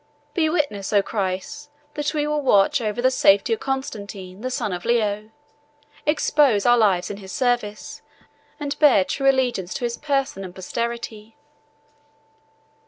[0.33, 1.69] "Be witness, O Christ!
[1.93, 5.29] that we will watch over the safety of Constantine the son of Leo,
[6.07, 8.01] expose our lives in his service,
[8.59, 11.35] and bear true allegiance to his person and posterity."